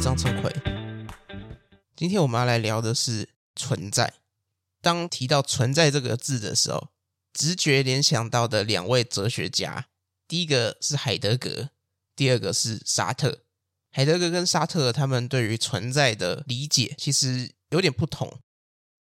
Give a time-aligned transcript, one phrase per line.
[0.00, 0.50] 张成奎。
[1.94, 4.14] 今天我们要来聊的是存在。
[4.80, 6.88] 当提到“存在”这个字的时候，
[7.34, 9.88] 直觉联想到的两位哲学家，
[10.26, 11.68] 第一个是海德格，
[12.16, 13.40] 第二个是沙特。
[13.92, 18.38] 海德格跟沙特他们对于存在的理解其实有点不同。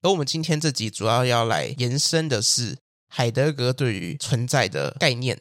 [0.02, 2.77] 而我们今天这集主要要来延伸的是
[3.08, 5.40] 海德格对于存在的概念，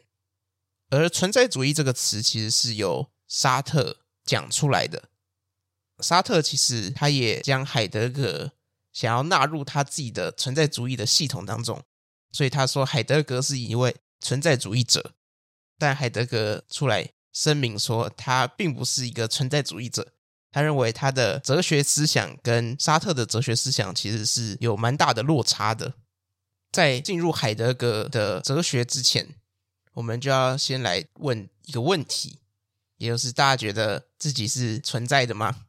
[0.91, 5.09] 而存在主义这个词其实是由沙特讲出来的。
[6.01, 8.53] 沙特其实他也将海德格
[8.93, 11.83] 想要纳入他自己的存在主义的系统当中，
[12.33, 15.15] 所以他说海德格是一位存在主义者。
[15.79, 20.13] 但海德格出来声明说，他并不是一个存在主义者。
[20.51, 25.95] 他认为他的哲学思想跟沙特的哲学思想其实是有蛮大的落差的。
[26.73, 29.37] 在进入海德格的哲学之前，
[29.93, 32.41] 我们就要先来问一个问题，
[32.97, 35.67] 也就是大家觉得自己是存在的吗？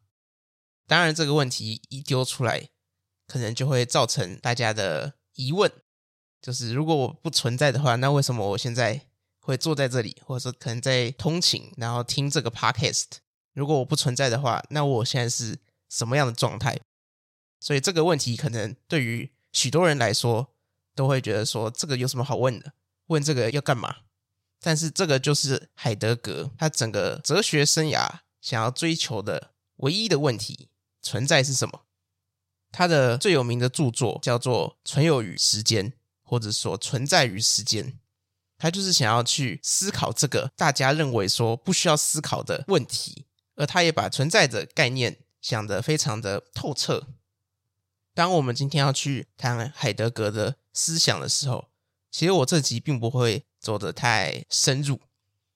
[0.89, 2.67] 当然，这个问题一丢出来，
[3.27, 5.71] 可能就会造成大家的疑问，
[6.41, 9.05] 就是如果我不存在的话，那为什么我现在
[9.39, 13.05] 会坐在这里，或者说可能在通勤，然后听这个 podcast？
[13.53, 16.79] 如果我不存在的话，那我现在是什么样的状态？
[17.59, 20.47] 所以这个问题可能对于许多人来说，
[20.95, 22.73] 都会觉得说这个有什么好问的？
[23.09, 23.97] 问这个要干嘛？
[24.59, 30.69] 但是这个就是海德格他整个哲学生涯想要追求的唯一的问题。
[31.01, 31.81] 存在是什么？
[32.71, 37.85] 他的最有名的著作叫做《存有与时间》，或者说《存在与时间》。
[38.57, 47.07] 他就是想要去思考这个大家认为说不需要思考的问题，而他也把存在的概念想得非常的透彻。
[48.13, 51.69] 当我们今天要去谈海德格的思想的时候，
[52.11, 54.99] 其实我这集并不会走得太深入，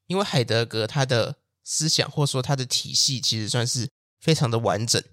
[0.07, 5.03] 因为海德格他的思想或说他的体系其实算是非常的完整。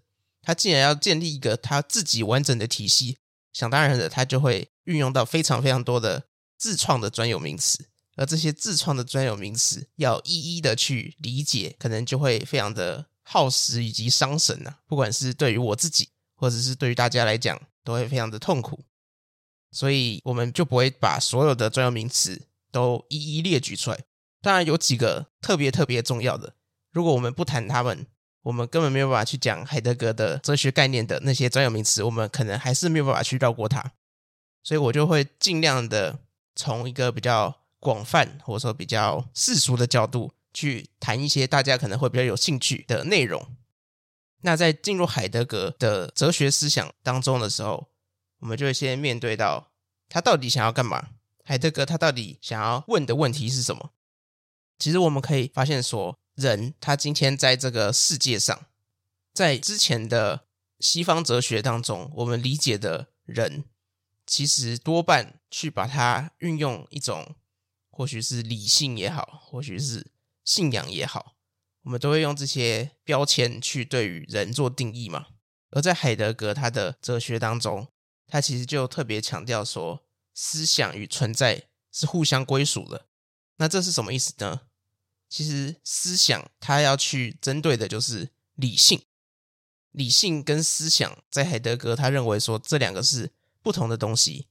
[0.42, 3.18] 他既然要建立一个他自己完整的体系，
[3.52, 6.24] 想当然的，他就会运用到非常非常多的
[6.56, 18.84] 自创的专有名词，而这些自创的专有名词要一一的去理解，可能就会非常的耗时以及伤神呐、不管是对于我自己，或者是对于大家来讲，都会非常的痛苦。
[19.72, 24.04] 所以，我们就不会把所有的专有名词都一一列举出来。
[24.40, 26.54] 当然，有几个特别特别重要的，
[26.90, 28.06] 如果我们不谈他们。
[28.42, 33.92] 我们根本没有办法去讲海德格的哲学概念的那些专有名词，我们可能还是没有办法去绕过它，
[34.62, 36.20] 所以我就会尽量的
[36.56, 43.56] 从一个比较广泛或者说比较世俗的角度去谈一些大家可能会比较有兴趣的内容。
[44.40, 47.88] 那在进入海德格的哲学思想当中的时候，
[48.38, 49.70] 我们就会先面对到
[50.08, 51.08] 他到底想要干嘛？
[51.44, 53.90] 海德格他到底想要问的问题是什么？
[54.78, 56.16] 其实我们可以发现说。
[56.40, 58.66] 人他今天在这个世界上，
[59.34, 60.46] 在之前的
[60.78, 63.64] 西方哲学当中，我们理解的人，
[64.26, 67.36] 其实多半去把它运用一种，
[67.90, 70.10] 或许是理性也好，或许是
[70.42, 71.36] 信仰也好，
[71.82, 75.26] 我们都会用这些标签去对于人做定义嘛。
[75.70, 77.86] 而在海德格他的哲学当中，
[78.26, 83.06] 他其实就特别强调说，思想与存在是互相归属的。
[83.56, 84.62] 那这是什么意思呢？
[85.30, 89.00] 其实思想它要去针对的就是理性，
[89.92, 93.32] 理性跟思想，在海德格他认为说这两个是
[93.62, 94.48] 不同的东西。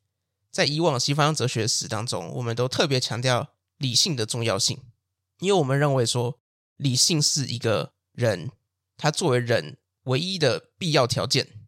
[0.50, 4.81] 在以往西方哲学史当中，我们都特别强调理性的重要性，
[5.40, 6.40] 因为我们认为说
[6.78, 8.50] 理性是一个人
[8.97, 11.67] 他作为人唯一的必要条件。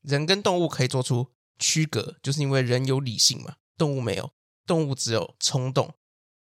[0.00, 4.32] 人跟动物可以做出区隔，就是因为人有理性嘛，动物没有，
[4.66, 5.94] 动物只有冲动。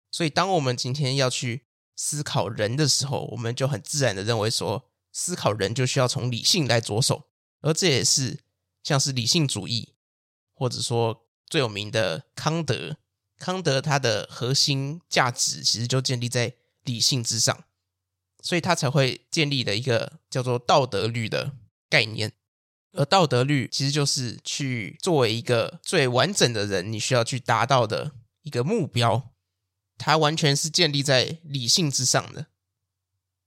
[0.09, 1.66] 所以当我们今天要去
[2.03, 7.28] 思考人的时候，我们就很自然的认为说，思考人就需要从理性来着手，
[7.62, 8.39] 而这也是
[8.81, 9.94] 像是理性主义，
[10.56, 12.97] 或者说最有名的康德，
[13.38, 17.65] 康德他的核心价值其实就建立在理性之上，
[18.42, 21.54] 所以他才会建立了一个叫做道德律的
[21.88, 22.33] 概念，
[22.94, 29.27] 而道德律其实就是去作为一个最完整的人，你需要去达到的一个目标。
[30.03, 32.48] 它完全是建立在理性之上的，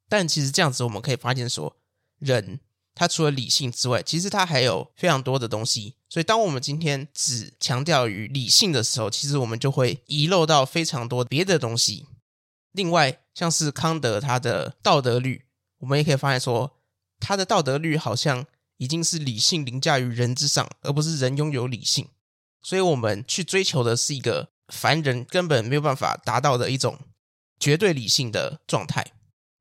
[0.08, 1.76] 但其实这样子我们可以发现说，
[2.20, 2.60] 人
[2.94, 5.96] 他除了理性之外，其实他还有非常多的东西。
[6.08, 12.06] 所以，当我们今天只强调于理性的时候，其实我们就会遗漏到非常多别的东西。
[12.70, 15.46] 另外，像是康德他的道德律，
[15.78, 16.78] 我们也可以发现说，
[17.18, 18.46] 他的道德律好像
[18.76, 22.10] 已经是理性凌驾于人之上，而不是人拥有理性。
[22.62, 24.53] 所以我们去追求的是一个。
[24.74, 26.98] 凡人根本没有办法达到的一种
[27.58, 29.12] 绝对理性的状态，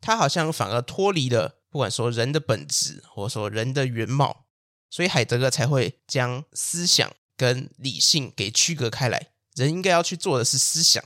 [0.01, 4.45] 他好像反而脱离了不管说人的本质，或者说人的原貌，
[4.89, 9.29] 所以海德格才会将思想跟理性给区隔开来。
[9.55, 11.03] 人应该要去做的是思想，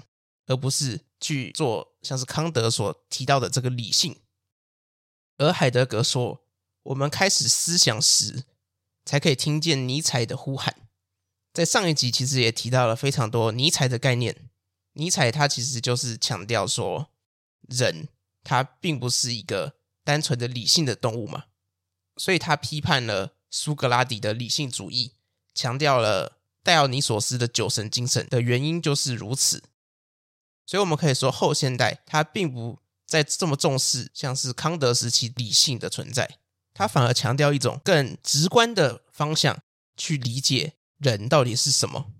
[0.47, 4.21] 而不是去做像是康德所提到的这个理性。
[5.37, 6.41] 而海德格说，
[6.83, 8.45] 我们开始思想时，
[9.05, 10.86] 才可以听见尼采的呼喊。
[11.57, 14.47] 在上一集其实也提到了非常多尼采的概念。
[14.93, 17.09] 尼采他其实就是强调说，
[17.61, 18.09] 人
[18.43, 19.73] 他并不是一个
[20.03, 21.45] 单纯的理性的动物嘛，
[22.15, 25.13] 所以他批判了苏格拉底的理性主义，
[25.55, 29.63] 强调了戴奥尼索斯的酒神精神的原因就是如此。
[30.67, 32.77] 所以我们可以说，后现代他并不
[33.07, 36.37] 再这么重视像是康德时期理性的存在，
[36.75, 39.59] 他反而强调一种更直观的方向
[39.95, 42.11] 去理解人到底是什么。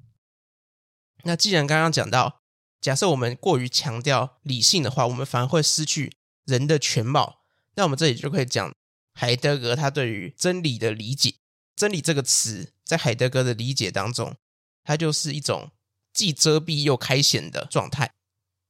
[1.24, 2.42] 那既然刚刚讲到，
[2.80, 6.16] 假设我们过于强调理性的话，我们反而会失去
[6.46, 7.44] 人的全貌。
[7.76, 8.74] 那我们这里就可以讲
[9.14, 11.36] 海德格他对于真理的理解。
[11.76, 14.36] 真理这个词，在海德格的理解当中，
[14.84, 15.72] 它就是一种
[16.12, 18.14] 既遮蔽又开显的状态。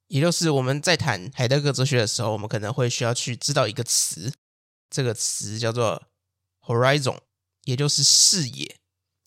[0.08, 4.34] 也就是我们在谈海德格哲学的时候，我们可能会需要去知道一个词，
[4.90, 6.08] 这个词叫做
[6.62, 7.20] horizon，
[7.64, 8.78] 也就是视野。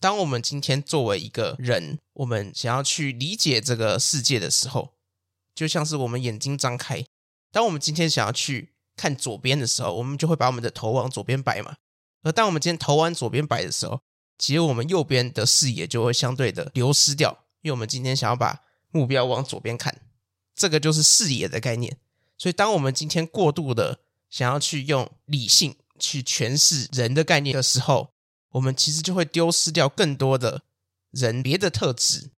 [0.01, 4.95] 当我们今天作为一个人，我们想要去理解这个世界的时候，
[5.53, 7.05] 就像是我们眼睛张开。
[7.51, 11.75] 当我们今天想要去看左边的时候，我们就会把我们的头往左边摆嘛。
[12.23, 14.01] 而当我们今天头往左边摆的时候，
[14.39, 20.01] 其实我们右边的视野就会相对的流失掉，因为我们今天想要把目标往左边看。
[20.55, 21.95] 这个就是视野的概念。
[22.39, 23.99] 所以，当我们今天过度的
[24.31, 28.09] 想要去用理性去诠释人的概念的时候，
[28.51, 30.63] 我们其实就会丢失掉更多的
[31.09, 32.31] 人别的特质，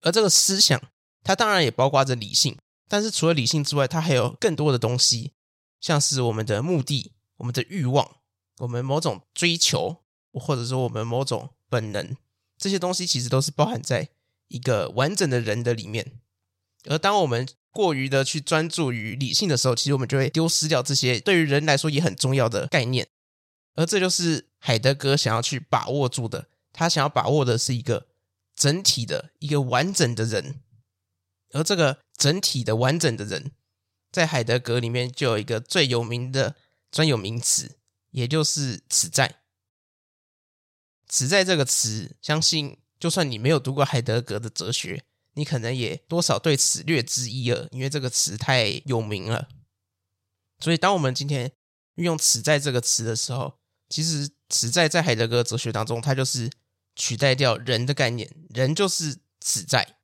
[0.00, 0.80] 而这个思想，
[1.22, 2.56] 它当然也包括着理性，
[2.88, 5.32] 但是除了理性之外，它还有更多的东西，
[5.80, 8.16] 像是我们的目的、我们的欲望、
[8.58, 10.02] 我们某种追求，
[10.32, 12.16] 或者说我们某种本能，
[12.58, 14.10] 这些东西其实都是包含在
[14.48, 16.20] 一个完整的人的里面。
[16.84, 23.08] 而当我们过于的去专注于理性的时候，其实我们就会丢失掉这些对于人来说也很重要的概念。
[23.74, 28.08] 而这就是海德格想要去把握住的，他想要把握的是一个
[28.54, 30.60] 整体的一个完整的人，
[31.50, 33.52] 而这个整体的完整的人，
[34.12, 36.54] 在海德格里面就有一个最有名的
[36.90, 37.76] 专有名词，
[38.10, 39.40] 也就是“此在”。
[41.08, 45.04] “此在”这个词，相信就算你没有读过海德格的哲学，
[45.34, 49.48] 你可能也多少对此略知一二，因为这个词太有名了。
[50.60, 51.52] 所以，当我们今天
[51.96, 53.58] 运用“此在”这个词的时候，
[53.88, 56.50] 其实，此在在海德格哲学当中，它就是
[56.96, 59.96] 取代掉人的概念，人就是此在。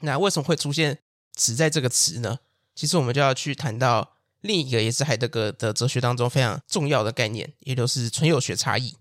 [0.00, 1.02] 那为什么会出现
[1.34, 2.38] “此在”这个词呢？
[2.74, 8.96] 其实我们就要去谈到另一个也是海德格的哲学当中非常重要的概念，也就是存有学差异。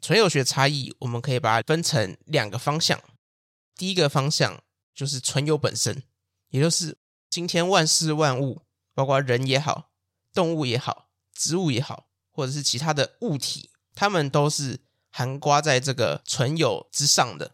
[0.00, 3.00] 存有学差异，我们可以把它分成两个方向。
[3.76, 4.62] 第一个方向
[4.94, 6.02] 就是存有本身，
[6.50, 6.98] 也就是
[7.30, 8.62] 今天万事万物，
[8.92, 9.90] 包括人也好，
[10.32, 12.08] 动物也好，植物也好。
[12.34, 17.52] 或者是其他的物体，它们都是含括在这个存有之上的，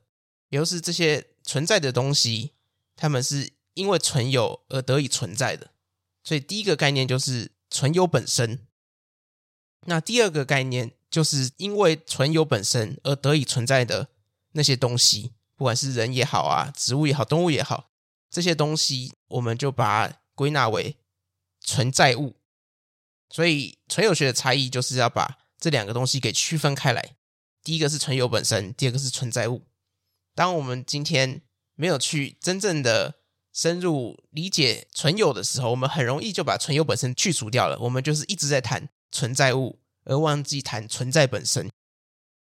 [0.49, 2.55] 也就是这些存在的东西，
[2.97, 5.71] 它们是因为存有而得以存在的。
[6.25, 8.67] 所以第一个概念就是存有本身。
[9.87, 14.09] 那第二个概念就是因为存有本身而得以存在的
[14.53, 17.91] 那些东西，不管是人也好啊，植物也好，动物也好，
[18.31, 20.97] 这些东西我们就把它归纳为
[21.61, 22.40] 存在物。
[23.31, 27.15] 所以，存有学的差异就是要把这两个东西给区分开来。
[27.63, 29.63] 第一个是存有本身，第二个是存在物。
[30.35, 31.43] 当我们今天
[31.75, 33.17] 没有去真正的
[33.53, 37.79] 深入理解存有的时候，我们很容易就把存有本身去除掉了。
[37.81, 41.71] 我们就是一直在谈存在物，而忘记谈存在本身。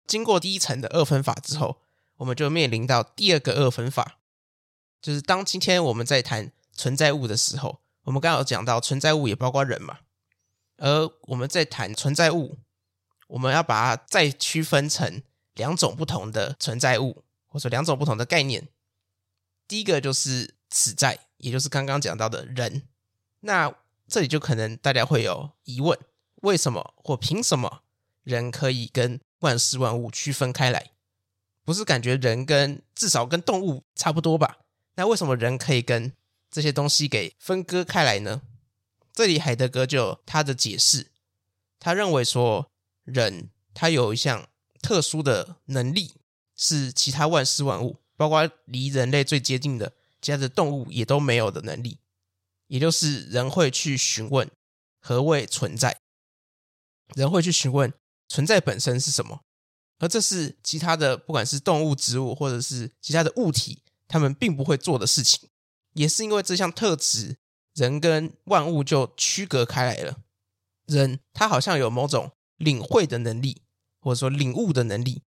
[0.07, 1.83] 经过第一层的二分法之后，
[2.17, 4.21] 我们就面临到第二个二分法，
[5.01, 9.99] 就是当今天我们在谈存在物的时候，我们刚刚有讲到存在物也包括人嘛。
[10.83, 12.59] 而我们在谈存在物，
[13.29, 15.23] 我们要把它再区分成
[15.55, 18.67] 两种不同的存在物，或者两种不同的概念。
[19.69, 22.83] 第一个就是此在，也就是刚刚讲到的人。
[23.43, 23.73] 那
[24.09, 25.97] 这里就可能大家会有疑问：
[26.43, 27.85] 为什么或凭什么
[28.25, 30.91] 人可以跟万事万物区分开来？
[31.65, 34.59] 不是感觉人跟至少跟动物差不多吧？
[34.97, 36.13] 那为什么人可以跟
[36.51, 38.43] 这些东西给分割开来呢？
[39.13, 41.13] 这里海德格就有他的解释，
[41.79, 42.71] 他认为说，
[43.05, 44.49] 人他有一项
[44.81, 46.15] 特殊的能力，
[46.57, 51.99] 是其他万事万物，包括离人类最接近的其他的动物也都没有的能力，
[52.69, 54.51] 也就是人会去询问
[55.01, 56.01] 何谓存在。
[57.15, 57.93] 人会去询问
[58.29, 59.43] 存在本身是什么，
[59.99, 65.51] 而这是其他的，不管是动物、植物，或者是其他的物体，他们并不会做的事情。
[65.93, 67.37] 也是因为这项特质，
[67.75, 70.19] 人跟万物就区隔开来了。
[70.87, 73.63] 人他好像有某种领会的能力，
[74.01, 75.23] 或者说领悟的能力，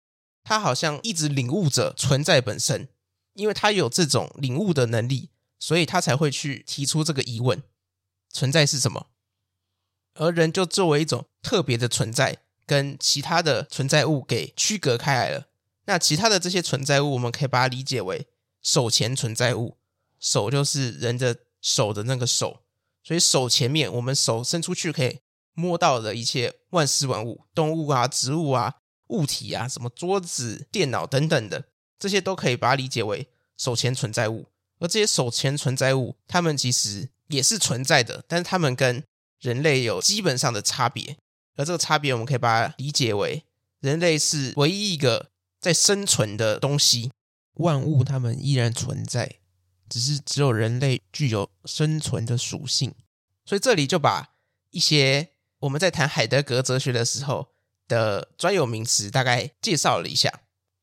[0.43, 2.89] 他好像一直领悟着存在本身，
[3.33, 7.63] 因为他有这种领悟的能力，所以他才会去提出这个疑问：
[8.29, 9.07] 存在是什么？
[10.15, 15.47] 而人就作为一种特别的存在，跟其他的存在物给区隔开来了。
[15.85, 18.27] 那其他的这些存在物，我们可以把它理解为
[18.61, 19.77] 手前存在物。
[20.19, 22.59] 手就是人的手的那个手，
[23.03, 25.19] 所以手前面，我们手伸出去可以
[25.53, 28.75] 摸到的一切万事万物、动物啊、植物啊、
[29.07, 34.47] 物体啊，什么桌子、电脑等等的，这些都可以把它理解为手前存在物。
[34.79, 39.01] 而这些手前存在物，它们其实也是存在的，但是它们跟
[39.39, 41.17] 人类有基本上的差别。
[41.55, 43.45] 而这个差别，我们可以把它理解为
[43.79, 45.29] 人类是唯一一个
[45.61, 47.11] 在生存的东西，
[47.53, 49.37] 万物它们依然存在。
[49.93, 52.95] 只是只有人类具有生存的属性，
[53.45, 54.31] 所以这里就把
[54.71, 57.49] 一些我们在谈海德格哲学的时候
[57.87, 60.41] 的专有名词大概介绍了一下。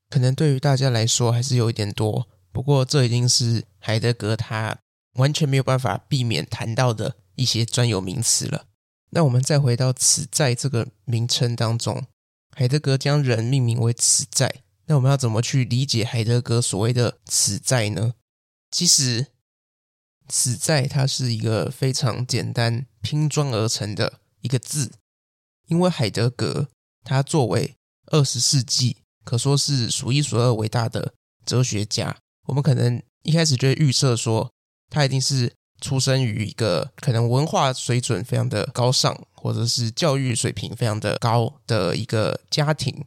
[0.09, 4.79] 可能对于大家来说还是有一点多，不过这已经是海德格他
[5.15, 8.67] 完全没有办法避免谈到的一些专有名词了。
[9.11, 12.07] 那我们再回到“此在”这个名称当中，
[12.55, 18.15] 海德格将人命名为“此在”，那我们要怎么去理解海德格所谓的“此在”呢？
[18.71, 19.27] 其实，
[20.29, 24.93] 此在它是一个非常简单拼装而成的一个字，
[25.67, 26.69] 因为海德格
[27.03, 27.75] 他作为
[28.07, 34.51] 二十世纪可说是数一数二伟大的哲学家，我们可能一开始就会预设说
[34.89, 43.05] 他一定是出生于一个可能文化水准非常的高尚，或者是教育水平非常的高的一个家庭，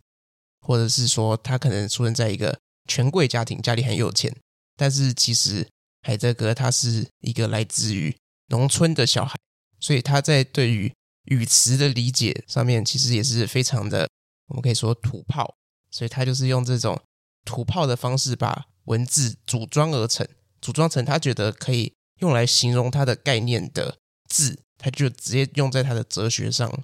[0.60, 4.36] 或者是说他可能出生在一个权贵家庭，家里很有钱。
[4.76, 5.68] 但是其实
[6.02, 8.16] 海德格他是一个来自于
[8.48, 9.36] 农村的小孩，
[9.80, 10.94] 所以他在对于
[11.26, 14.10] 语词的理解上面其实也是非常的，
[14.48, 15.56] 我们可以说土炮，
[15.92, 17.02] 所以他就是用这种
[17.46, 20.28] 土炮的方式把文字组装而成，
[20.62, 26.84] 组装成他觉得可以用来形容他的概念的字，他就直接用在他的哲学上。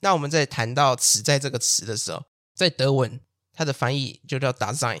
[0.00, 2.24] 那我们在谈到“词在”这个词的时候，
[2.54, 3.20] 在德文
[3.52, 5.00] 它的翻译就叫 Dasein。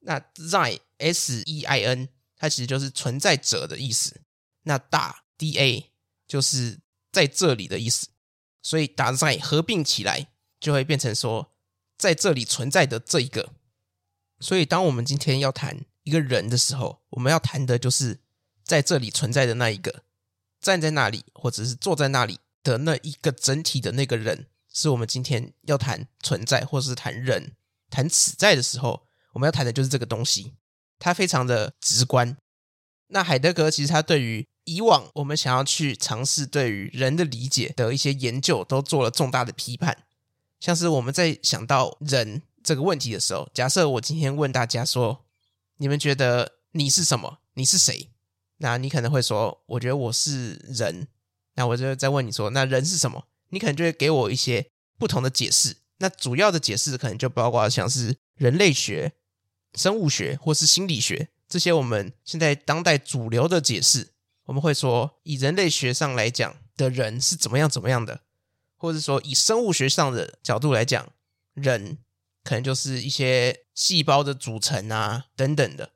[0.00, 4.20] 那 Sein S E I N，它其实就是存在者的意思。
[4.62, 5.92] 那大 D A
[6.26, 8.08] 就是在这里的意思，
[8.62, 10.28] 所以打在合并起来
[10.60, 11.52] 就会变成说
[11.96, 13.54] 在这里存在的这一个。
[14.40, 18.20] 所以，当我们今天要谈一个人的时候，我们要谈的就是
[18.62, 20.04] 在这里存在的那一个，
[20.60, 27.56] 站在那里或者是坐在那里的那一个整体的那个人，是我们今天要谈存在或者是谈人、
[27.90, 29.08] 谈此在的时候。
[29.32, 30.54] 我们要谈的就是这个东西，
[30.98, 32.36] 它非常的直观。
[33.08, 40.04] 那海德格其实他对于以往我们想要去尝试对于人的理解的一些研究，都做了重大的批判。
[40.60, 45.24] 像是我们在想到人这个问题的时候，假设我今天问大家说
[45.78, 47.38] ：“你们觉得你是什么？
[47.54, 48.10] 你是谁？”
[48.58, 51.08] 那你可能会说：“我觉得我是人。”
[51.56, 55.76] 那我就再问你说：“那人是什么？”你可能就会给我一些不同的解释。
[55.98, 59.14] 那主要的解释可能就包括像是人类学。
[59.78, 64.08] 生物学或是心理学，这些我们现在当代主流的解释，
[64.46, 68.22] 我们会说，以人类学上来讲的人是怎么样怎么样的，
[68.76, 71.12] 或者说以生物学上的角度来讲，
[71.54, 71.98] 人
[72.42, 75.92] 可能就是一些细胞的组成啊等等的，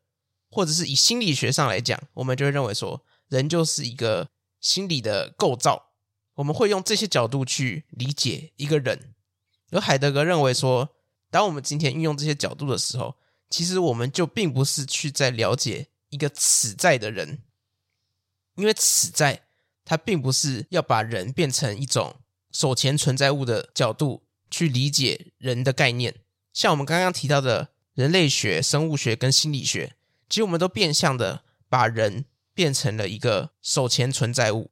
[0.51, 4.29] 或者是以心理学上来讲，我们就会认为说，人就是一个
[4.61, 5.91] 心理的构造，
[6.35, 9.15] 我们会用这些角度去理解一个人。
[9.71, 10.91] 而海德格认为说，
[11.31, 13.17] 当我们今天运用这些角度的时候，
[13.53, 17.43] 其实我们就并不是去在了解一个此在的人，
[18.55, 19.43] 因为此在
[19.85, 22.17] 它并不是要把人变成一种
[22.51, 26.15] 手前存在物的角度去理解人的概念。
[26.55, 29.97] 像我们刚刚提到的人类学、生物学跟心理学，
[30.31, 34.71] 其实我们都变相的把人变成了一个手前存在物，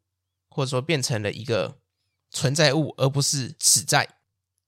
[0.49, 1.77] 或者说变成了一个
[2.31, 4.17] 存在物，而不是此在。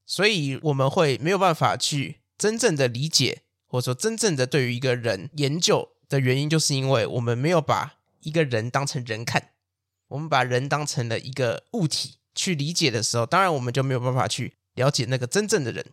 [0.05, 3.41] 所以我们会没有办法去真正的理解。
[3.73, 9.49] 或者说，真正的对于一个人研究的原因，就是因为我们没有把一个人当成人看，
[10.09, 15.83] 我们把人当成了一个物体去理解的时候，当然我们就没有办法去了解那个真正的人。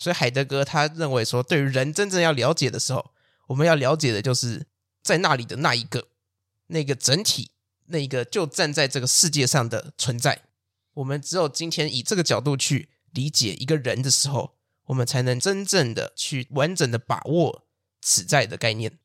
[0.00, 3.12] 所以海德格他认为说，对于人真正要了解的时候，
[3.46, 4.66] 我们要了解的就是
[5.04, 6.08] 在那里的那一个，
[6.66, 7.52] 那个整体，
[7.86, 10.42] 那个就站在这个世界上的存在。
[10.94, 14.56] 我们只有今天以这个角度去理解一个人的时候，
[14.92, 17.64] 我们才能真正的去完整的把握
[18.02, 18.98] 此在的概念。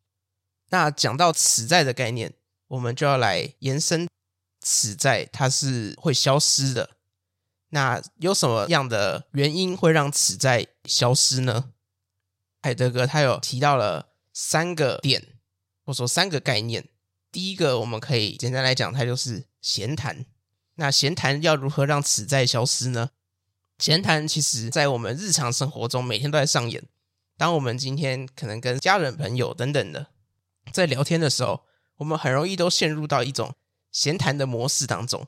[0.70, 2.34] 那讲到此在的概念，
[2.68, 4.06] 我们就要来延伸
[4.60, 6.90] 此在，它是会消失的。
[7.70, 11.72] 那有什么样的原因会让此在消失呢？
[12.62, 15.36] 海德格他有提到了三个点，
[15.86, 16.90] 或说三个概念。
[17.32, 20.26] 第一个，我们可以简单来讲，它就是闲谈。
[20.76, 23.12] 那闲谈要如何让此在消失呢？
[23.78, 26.84] 闲谈其实在我们日常生活中每天都在上演。
[27.38, 30.08] 当我们今天可能跟家人、朋友等等的
[30.72, 31.64] 在聊天的时候，
[31.98, 33.54] 我们很容易都陷入到一种
[33.92, 35.28] 闲谈的模式当中。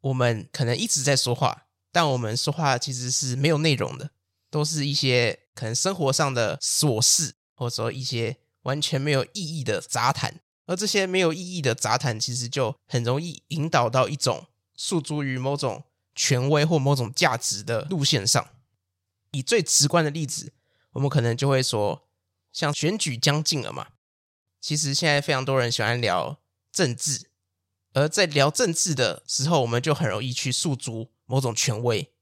[0.00, 4.10] 我们可能一直在说话，但我们说话其实是没有内容的，
[4.50, 10.40] 都是一些可能生活上的琐事，或者说一些完全没有意义的杂谈。
[10.66, 15.84] 而这些没有意义的杂谈，其实就很容易引导到一种诉诸于某种
[16.18, 18.48] 权威或某种价值的路线上。
[19.30, 20.52] 以最直观的例子，
[20.94, 22.08] 我们可能就会说，
[22.52, 23.86] 像选举将近了嘛，
[24.60, 26.40] 其实现在非常多人喜欢聊
[26.72, 27.30] 政治。
[27.92, 32.12] 而在聊政治的时候，我们就很容易去诉诸某种权威，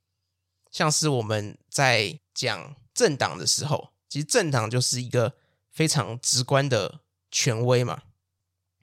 [0.70, 5.36] 像是我们在讲政党的时候，其实政党就是一个
[5.72, 7.00] 非常直观的
[7.30, 8.02] 权威嘛。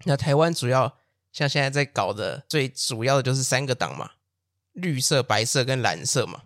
[0.05, 0.97] 那台湾主要
[1.31, 4.11] 像现在在搞的最主要的就是三个党嘛，
[4.73, 6.43] 绿色、白色跟蓝色嘛。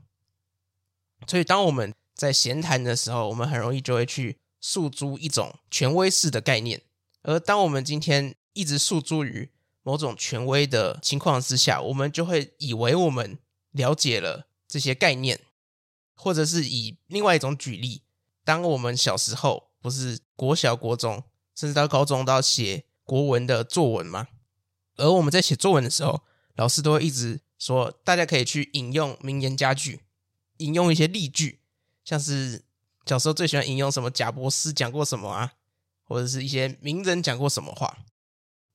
[1.25, 6.81] 所以当我们在闲谈的时候，我们很容易就会去诉诸一种权威式的概念。
[7.23, 9.51] 而当我们今天一直诉诸于
[9.83, 13.37] 某种权威的情况之下，我们就会以为我们
[13.71, 15.39] 了解了这些概念，
[16.15, 18.01] 或者是以另外一种举例，
[18.43, 21.23] 当我们小时候不是国小、国中，
[21.55, 24.27] 甚至到高中都要写国文的作文吗？
[24.95, 26.21] 而我们在写作文的时候，
[26.55, 30.01] 老师都会一直说，大家可以去引用名言佳句，
[30.57, 31.59] 引用一些例句，
[32.03, 32.63] 像是
[33.05, 35.53] 小时候最喜欢引用什么贾伯斯讲过什么啊，
[36.03, 37.97] 或者是一些名人讲过什么话。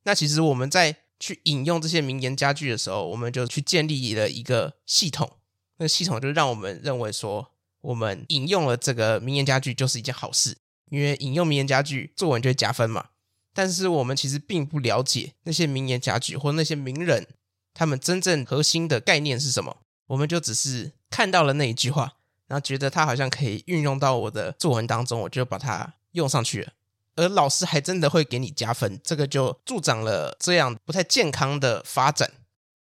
[0.04, 5.38] 那其实我们在去引用这些名言佳句的时候，我们就去建立了一个系统。
[5.78, 10.58] 那个系统就让我们认为说，我们引用了这个名言佳句就是一件好事，
[10.90, 13.10] 因为引用名言佳句，作文就会加分嘛。
[13.54, 17.26] 但是我们其实并不了解那些名言佳句或那些名人，
[17.74, 19.78] 他们真正核心的概念是什么。
[20.08, 22.14] 我们就只是看到了那一句话，
[22.46, 26.72] 然后觉得它好像可以运用到我的作文当中，我就把它用上去了。
[27.16, 32.32] 而老师还真的会给你加分，这个就助长了这样不太健康的发展。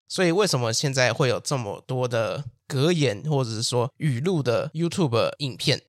[0.09, 5.83] 所以为什么现在会有这么多的格言或者是说语录的 YouTube 影片？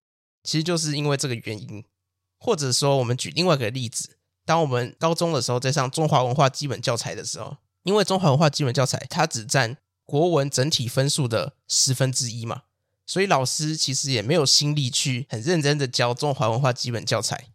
[0.44, 1.84] 其实就是因为这个原因。
[2.42, 12.64] 或者说，我们举另外一个例子，当我们高中的时候在上中华文化基本教材的时候，因为中华文化基本教材它只占国文整体分数的十分之一嘛，
[13.06, 17.50] 所以老师其实也没有心力去很认真的教中华文化基本教材。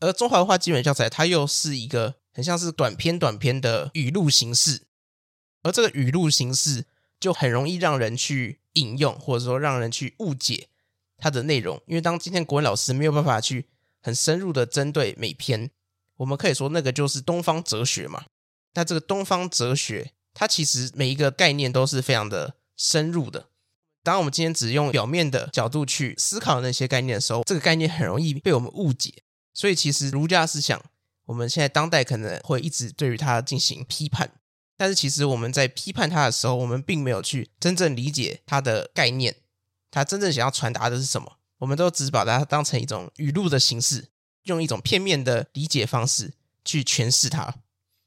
[0.00, 4.82] 而中华文化基本教材，它又是一个很像是短篇短篇的语录形式，
[5.62, 6.86] 而这个语录形式
[7.20, 10.68] 就很容易让人去引用，或者说让人去误解
[11.18, 11.80] 它的内容。
[11.86, 13.68] 因为当今天国文老师没有办法去
[14.00, 15.70] 很深入的针对每篇，
[16.16, 18.24] 我们可以说那个就是东方哲学嘛。
[18.74, 23.48] 那这个东方哲学，它其实每一个概念都是非常的深入的。
[24.02, 29.22] 当我们今天只用表面的角度去思考那些概念的时候，这个概念很容易被我们误解。
[29.54, 30.82] 所以，其实儒家思想，
[31.26, 34.32] 我们现在当代可能会一直对于它进行批判，
[34.76, 39.36] 但是其实我们在批判它的时候，我们并没有去真正理解它的概念，
[39.90, 41.36] 它真正想要传达的是什么？
[41.58, 44.08] 我们都只把它当成一种语录的形式，
[44.44, 46.32] 用一种片面的理解方式
[46.64, 47.54] 去诠释它，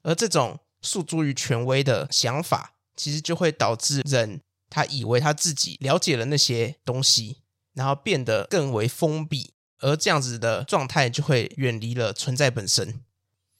[0.05, 4.39] 而这种诉诸于权威的想法，其实就会导致人
[4.69, 7.41] 他以为他自己了解了那些东西，
[7.73, 9.55] 然后变得更为封闭。
[9.79, 13.01] 而这样子的状态就会远离了存在本身，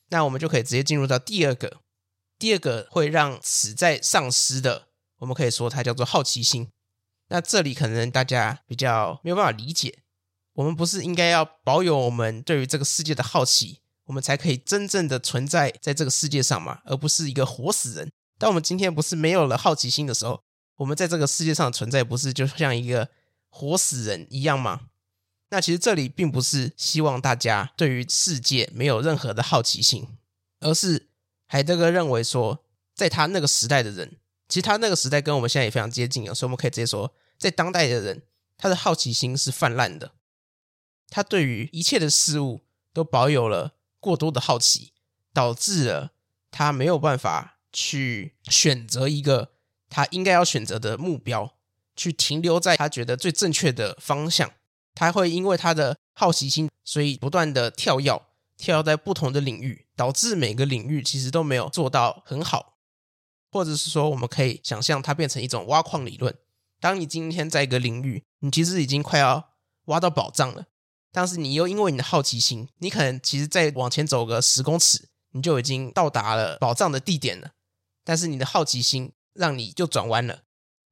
[0.10, 1.82] 那我们就可以直接进入到第二个，
[2.40, 6.70] 第二个会让此在丧失的，我们可以说它叫做好奇心。
[7.28, 10.00] 那这里可能大家比较没有办法理解，
[10.54, 18.12] 我们不是应该要保有我们对于这个世界的好奇，我们才可以真正的存在在这个世界上嘛，而不是一个活死人。
[18.38, 20.42] 当我们今天不是没有了好奇心的时候，
[20.78, 23.10] 我们在这个世界上存在不是就像一个
[23.50, 24.90] 活死人一样吗？
[25.50, 30.08] 那其实这里并不是希望大家对于世界没有任何的好奇心，
[30.60, 31.08] 而是
[31.48, 34.18] 海德格认为说，在他那个时代的人，
[34.50, 38.24] 其实他那个时代跟我们现在也非常接近啊，所以我们可以直接说，在当代的人，
[38.58, 40.12] 他的好奇心是泛滥的，
[41.10, 43.75] 他对于一切的事物都保有了
[44.06, 44.94] 过多的好奇，
[45.34, 46.12] 导致了
[46.52, 49.54] 他没有办法去选择一个
[49.90, 51.56] 他应该要选择的目标，
[51.96, 54.52] 去停留在他觉得最正确的方向。
[54.94, 58.22] 他会因为他的好奇心，所以不断的跳跃，
[58.56, 62.78] 跳跃在不同的领域，导致每个领域其实都没有做到很好。
[63.52, 66.38] 或者是说，我们可以想象它变成一种挖矿理论。
[66.80, 69.50] 当你今天在一个领域，你其实已经快要
[69.86, 70.68] 挖到宝藏了，
[71.16, 77.52] 但是你又因为你的好奇心，你可能其实再往前走个十公尺，你就已经到达了宝藏的地点了。
[78.04, 80.42] 但是你的好奇心让你就转弯了，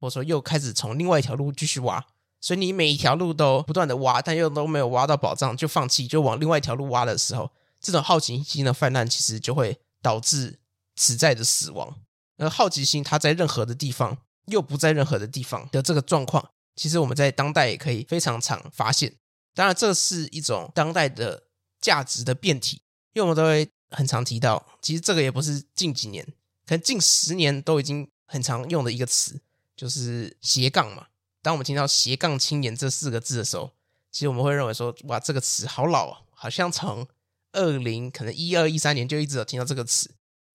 [0.00, 2.06] 或者说又开始从另外一条路继续挖，
[2.40, 10.58] 所以你每一条路都不断的挖，但又都没有挖到宝藏，就放弃，就往另外一条路挖的时候，这种好奇心的泛滥，其实就会导致
[10.96, 11.96] 此在的死亡。
[12.38, 19.16] 而好奇心它在任何的地方，又不在任何的地方的这个状况，其实我们在当代也可以非常常发现。
[19.54, 21.44] 当然，这是一种当代的
[21.80, 26.26] 价值的变体，因为我们都会很常提到，其实这个也不是近几年。
[26.66, 29.40] 可能近十年都已经很常用的一个词，
[29.76, 31.06] 就是斜杠嘛。
[31.42, 33.70] 当我们听到“斜杠青年”这四个字的时候，
[34.10, 37.06] 其实我们会认为说：“哇，这个词好老啊，好像从
[37.52, 40.10] 二零可能一二一三年就一直有听到这个词。”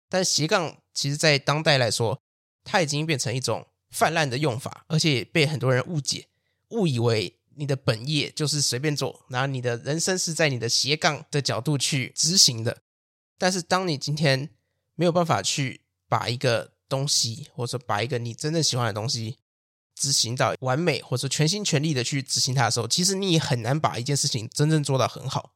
[0.08, 2.18] 但斜杠其实，在当代来说，
[2.64, 6.28] 它已经变成一种泛滥的用法，而且被很多人误解，
[6.70, 12.82] 误以为你的本业就是随便做，然后你的人生是在你的斜杠的角度去执行的。
[13.36, 14.50] 但是，当你今天
[14.94, 19.38] 没有办法去把一个东西，或者说把一个你真正喜欢的东西
[19.94, 25.52] 执行到完美，或者说全心全力的去执行它的时候，其实你也很难把一件事情真正做到很好。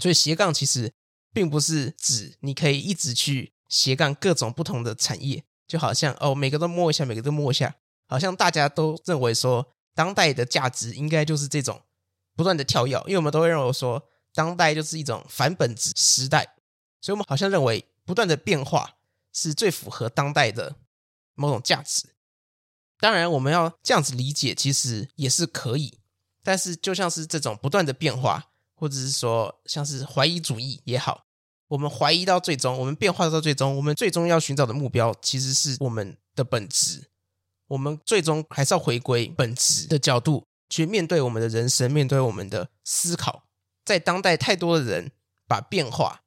[0.00, 0.92] 所以斜杠其实
[1.32, 7.76] 并不是指你可以一直去斜杠各种不同的产业，就好像哦，每个都摸一下，每个都摸一下，
[8.08, 11.82] 好像大家都认为说当代的价值应该就是这种
[12.34, 14.02] 不断的跳跃，因为我们都会认为说
[14.34, 16.56] 当代就是一种反本质时代，
[17.00, 18.96] 所以我们好像认为不断的变化。
[19.36, 20.76] 是最符合当代的
[21.34, 22.14] 某种价值。
[23.00, 25.98] 当然，我们要这样子理解，其实也是可以。
[26.44, 31.26] 但是，就像是这种不断的变化，或者是说像是怀疑主义也好，
[31.66, 37.10] 我们怀疑到最终，我们变化到最终，我们最终要寻找的目标，其实是我们的本质。
[37.68, 43.44] 我们最终还是要回归本质的角度去面对我们的人生，面对我们的思考。
[43.84, 45.12] 在当代，太多的人
[45.46, 46.22] 把变化。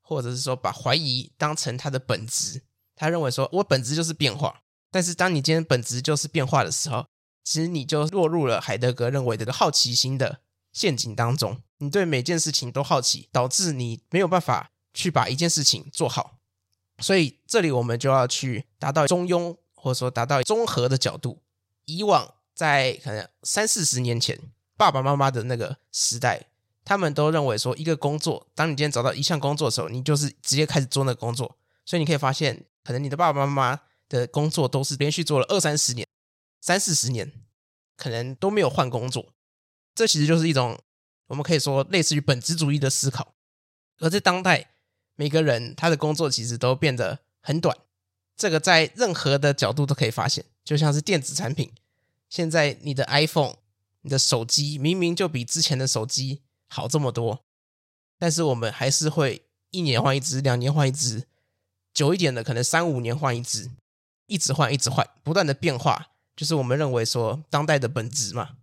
[0.00, 2.62] 或者是说，把怀疑当成他的本质，
[2.96, 4.62] 他认为说，我本质就是变化。
[4.90, 7.04] 但是，当你今天本质就是变化的时候，
[7.44, 10.40] 其实你就落入了海德格认为的好奇心的
[10.72, 11.60] 陷阱当中。
[11.76, 16.38] 你对每件事情都好奇，导致你没有办法去把一件事情做好。
[17.00, 21.42] 所以，这里我们就要去达到中庸，或者说达到综合的角度。
[21.86, 24.38] 以往在可能三四十年前，
[24.76, 26.46] 爸爸妈妈的那个时代。
[26.84, 31.58] 他们都认为说，一个工作，当你今天找到一项工作的时候，你就是直接开始做那个工作。
[31.84, 36.06] 所以你可以发现，可能你的爸爸妈妈的工作都是连续做了二三十年、
[36.62, 37.30] 三四十年，
[37.94, 39.34] 可能都没有换工作。
[39.94, 40.78] 这其实就是一种
[41.26, 43.34] 我们可以说类似于本质主义的思考。
[43.98, 44.70] 而在当代，
[45.14, 47.76] 每个人他的工作其实都变得很短。
[48.38, 51.70] 这个在任何的角度都可以发现，就像是电子产品，
[52.30, 53.56] 现在你的 iPhone、
[54.00, 56.40] 你的手机明明就比之前的手机。
[56.70, 57.46] 好这么多，
[58.18, 61.24] 但是我们还是会一年换一只，两年换一只，
[61.94, 63.70] 久一点的可能三五年换一只，
[64.26, 68.56] 一直换一直换，不断的变化，就是我们认为说当代的本质嘛。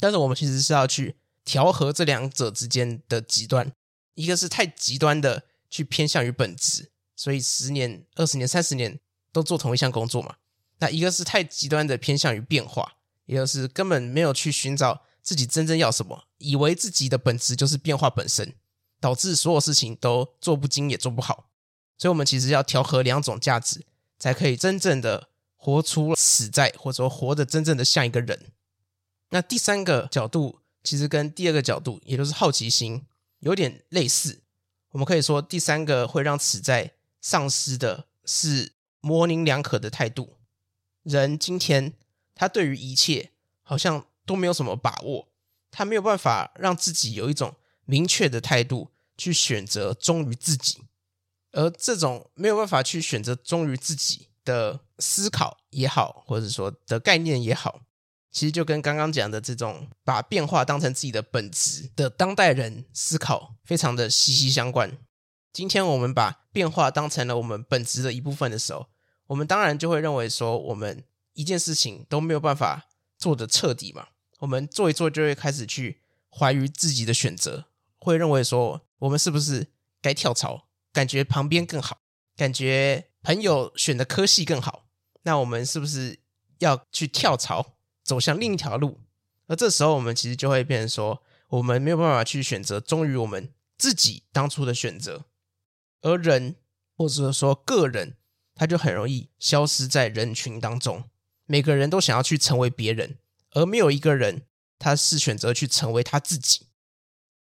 [0.00, 3.72] 但是我们其实是要去调和这两者之间的极端，
[4.16, 9.00] 一个是太极端的去偏向于本质，所以十年、二十年、三十年
[9.32, 10.36] 都做同一项工作嘛。
[10.78, 12.96] 那一个是太极端的偏向于变化，
[13.26, 15.02] 也就是根本没有去寻找。
[15.22, 18.52] 自己真正要什么，以为自己的本质就是变化本身，
[19.00, 21.48] 导致所有事情都做不精也做不好。
[21.96, 23.86] 所以，我们其实要调和两种价值，
[24.18, 28.52] 才可以真正的活出此在，或者说活得真正的像一个人。
[29.30, 33.06] 那第三个角度，其实跟第二个角度，也就是好奇心，
[33.38, 34.42] 有点类似。
[34.90, 36.92] 我们可以说，第三个会让此在
[37.24, 40.36] 丧失的是模棱两可的态度。
[41.02, 41.94] 人今天，
[42.34, 43.30] 他对于一切
[43.62, 44.04] 好像。
[44.26, 45.28] 都没有什么把握，
[45.70, 50.78] 他没有办法让自己有一种明确的态度去选择忠于自己，
[51.52, 57.82] 而这种没有办法去选择忠于自己的思考也好，或者说的概念也好，
[58.32, 64.96] 其实就跟刚刚讲的这种把变化当成自己的本质的当代人思考非常的息息相关。
[65.54, 68.88] 今天我们把变化当成了我们本质的一部分的时候，
[69.28, 74.08] 我们当然就会认为说，我们一件事情都没有办法做得彻底嘛。
[74.40, 77.66] 我们做一做，就会开始去怀疑自己的选择，
[77.98, 79.68] 会认为说，我们是不是
[80.02, 80.66] 该跳槽？
[80.92, 81.98] 感觉旁边更好，
[82.36, 84.86] 感觉朋友选的科系更好，
[85.22, 86.18] 那我们是不是
[86.58, 88.98] 要去跳槽，走向另一条路？
[89.46, 95.26] 而这时候，我们其实就会变成说，我们没有办法去选择忠于我们自己当初的选择，
[96.04, 96.56] 而人
[96.96, 98.16] 或者说个人，
[98.54, 101.08] 他就很容易消失在人群当中。
[101.46, 103.18] 每个人都想要去成为别人，
[103.52, 104.42] 而没有一个人
[104.78, 106.68] 他是选择去成为他自己，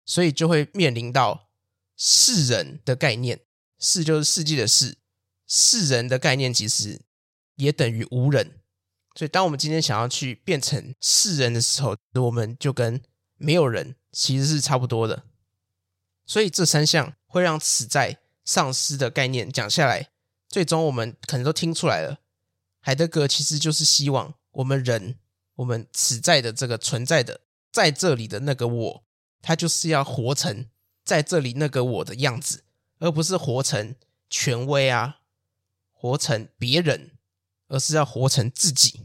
[0.05, 1.49] 所以就会面临到
[1.95, 3.41] 世人的概念。
[3.79, 4.97] 世就是世界的世，
[5.45, 7.01] 世人的概念其实
[7.55, 8.59] 也等于无人。
[9.15, 13.01] 所以，当我们今天想要去变成世人的时候，我们就跟
[13.35, 15.23] 没有人其实是差不多的。
[16.25, 20.09] 所以，这三项会让此在丧失的概念讲下来，
[20.49, 22.19] 最终我们可能都听出来了。
[22.79, 25.17] 海德格其实就是希望我们人，
[25.55, 29.03] 我们此在的这个存在的在这里的那个我，
[29.41, 30.67] 他就是要活成
[31.03, 32.63] 在这里那个我的样子，
[32.99, 33.95] 而不是活成
[34.29, 35.21] 权威啊，
[35.91, 37.11] 活成别人。
[37.69, 39.01] 而是要活成自己，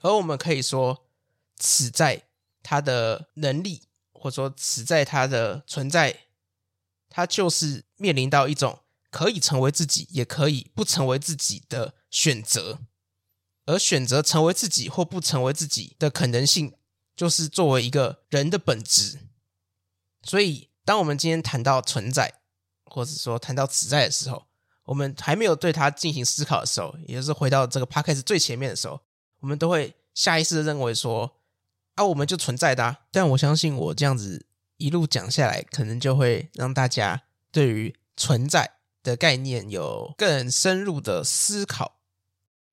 [0.00, 1.06] 而我们可以说，
[1.56, 2.24] 此在
[2.62, 6.23] 他的能力，或者说此在他的存在，
[7.14, 12.80] 他就是面临到一种可以成为自己，也可以不成为自己的选择。
[13.66, 16.74] 而选择成为自己或不成为自己的可能性，
[17.14, 19.20] 就是作为一个人的本质。
[20.24, 22.40] 所以，当我们今天谈到存在，
[22.84, 24.46] 或者说谈到此在的时候，
[24.86, 29.00] 我们还没有对它进行思考的时候，也就是回到这个 podcast 最前面的时候，
[29.38, 31.36] 我们都会下意识的认为说
[31.94, 33.02] 啊，我们就存在的啊。
[33.12, 34.44] 但我相信，我这样子
[34.84, 42.00] 一路讲下来，可能就会让大家对于存在的概念有更深入的思考。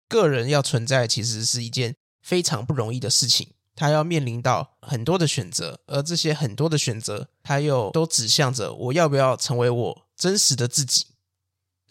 [0.10, 11.06] 个人要存在，其实是一件非常不容易的事情，他要面临到很多的选择，而这些很多的选择，他又都指向着我要不要成为我真实的自己。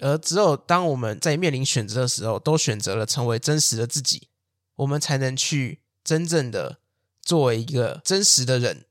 [0.03, 4.29] 而只有当我们在面临选择的时候，都选择了成为真实的自己，
[4.77, 6.79] 我们才能去真正的
[7.23, 8.85] 作为一个真实的人。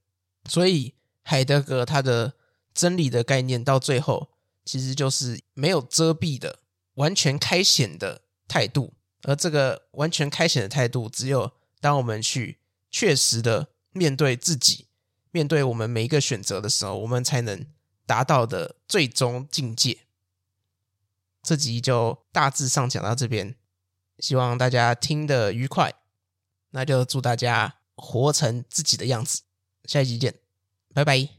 [0.48, 0.96] 所以，
[1.30, 2.34] 海德格他的
[2.74, 4.32] 真理的概念到最后，
[4.66, 6.58] 其实就是没有遮蔽的、
[6.96, 8.96] 完全开显的态度。
[9.22, 12.58] 而这个完全开显的态度，只有当我们去
[12.90, 14.88] 确实的面对自己，
[15.30, 17.64] 面对我们每一个选择的时候，我们才能
[18.08, 20.00] 达到的最终境界。
[21.44, 23.54] 这集就大致上讲到这边，
[24.18, 25.94] 希望大家听得愉快。
[26.72, 29.44] 那就祝大家活成自己的样子。
[29.86, 30.34] 下一集见，
[30.94, 31.39] 拜拜。